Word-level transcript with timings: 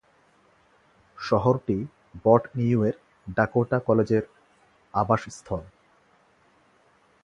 শহরটি 1.17 1.77
বটনিউয়ের 2.23 2.95
ডাকোটা 3.27 3.77
কলেজের 3.79 4.23
আবাসস্থল। 4.93 5.61